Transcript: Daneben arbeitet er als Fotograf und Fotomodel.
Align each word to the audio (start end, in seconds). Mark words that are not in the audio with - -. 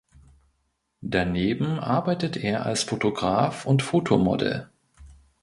Daneben 1.03 1.77
arbeitet 1.79 2.35
er 2.35 2.65
als 2.65 2.81
Fotograf 2.81 3.67
und 3.67 3.83
Fotomodel. 3.83 4.67